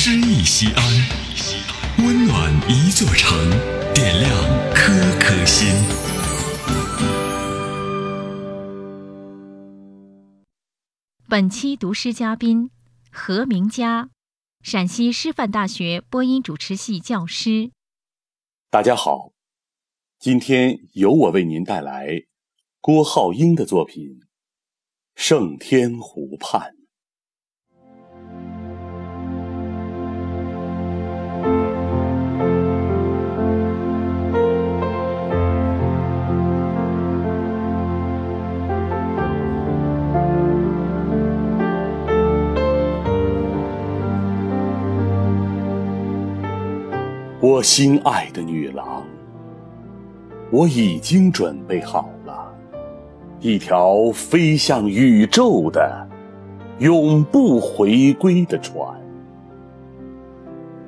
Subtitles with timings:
[0.00, 3.36] 诗意西安，温暖一座城，
[3.92, 4.30] 点亮
[4.72, 5.66] 颗颗心。
[11.28, 12.70] 本期读诗嘉宾
[13.10, 14.10] 何明佳，
[14.62, 17.72] 陕西师范大学播音主持系教师。
[18.70, 19.32] 大家好，
[20.20, 22.22] 今天由我为您带来
[22.80, 24.04] 郭浩英的作品
[25.16, 26.74] 《胜天湖畔》。
[47.40, 49.04] 我心爱的女郎，
[50.50, 52.52] 我已经准备好了
[53.38, 56.08] 一条飞向宇宙的
[56.80, 59.00] 永不回归的船，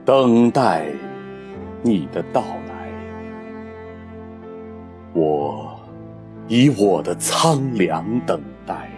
[0.05, 0.89] 等待
[1.83, 2.91] 你的到来。
[5.15, 5.79] 我
[6.49, 8.91] 以我的苍凉等待，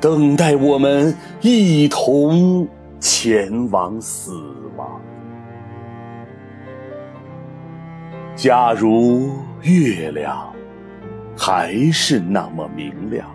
[0.00, 2.66] 等待我们一同
[2.98, 4.32] 前往死
[4.78, 4.98] 亡。
[8.36, 9.30] 假如
[9.62, 10.52] 月亮
[11.36, 13.30] 还是那么明亮，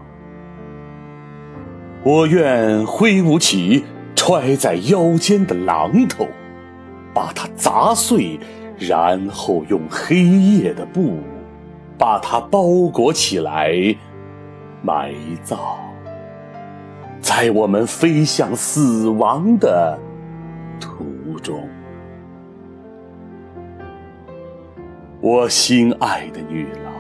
[2.04, 6.28] 我愿挥舞起揣在腰间的榔头，
[7.14, 8.38] 把它砸碎，
[8.78, 11.20] 然后用黑夜的布
[11.98, 13.74] 把它包裹起来，
[14.82, 15.14] 埋
[15.44, 15.58] 葬
[17.22, 19.98] 在我们飞向死亡的
[20.78, 21.58] 途中。
[25.22, 26.94] 我心爱的女郎，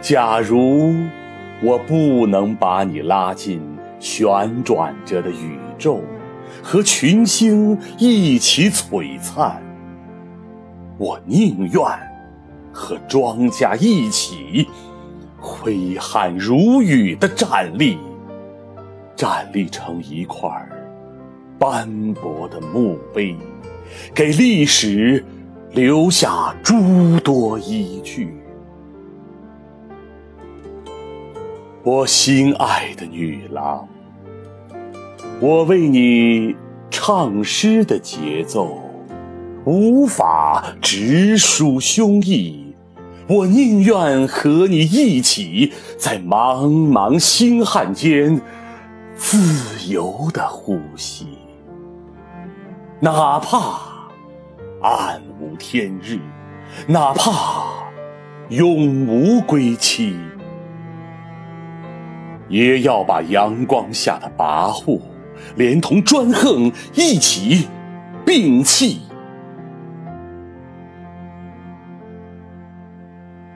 [0.00, 0.94] 假如
[1.60, 3.60] 我不能把你拉进
[3.98, 6.00] 旋转着的宇宙，
[6.62, 9.60] 和群星一起璀璨，
[10.96, 11.82] 我宁愿
[12.72, 14.68] 和庄稼一起
[15.36, 17.98] 挥汗如雨的站立，
[19.16, 20.48] 站立成一块
[21.58, 23.34] 斑驳的墓碑，
[24.14, 25.24] 给历史。
[25.74, 28.32] 留下诸多依据。
[31.82, 33.88] 我心爱的女郎，
[35.40, 36.54] 我为你
[36.90, 38.78] 唱诗的节奏
[39.64, 42.54] 无法直抒胸臆，
[43.28, 48.40] 我宁愿和你一起在茫茫星汉间
[49.16, 51.26] 自由的呼吸，
[53.00, 53.92] 哪怕。
[54.80, 55.22] 暗
[55.56, 56.18] 天日，
[56.86, 57.90] 哪怕
[58.48, 60.16] 永无归期，
[62.48, 65.00] 也要把阳光下的跋扈，
[65.56, 67.68] 连同专横一起
[68.26, 69.02] 摒弃。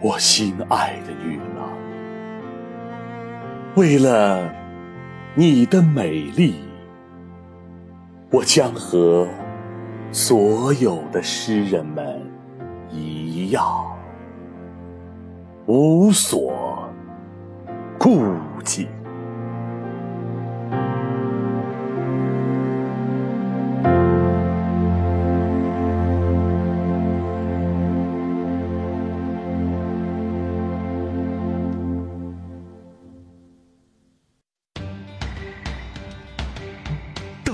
[0.00, 1.68] 我心爱的女郎，
[3.74, 4.48] 为了
[5.34, 6.54] 你的美丽，
[8.30, 9.26] 我将和。
[10.10, 12.20] 所有的诗人们
[12.90, 13.86] 一样，
[15.66, 16.88] 无所
[17.98, 18.24] 顾
[18.64, 18.88] 忌。